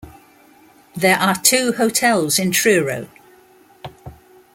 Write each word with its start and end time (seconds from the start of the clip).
There 0.95 1.17
are 1.19 1.35
two 1.35 1.73
hotels 1.73 2.39
in 2.39 2.49
Truro. 2.51 3.07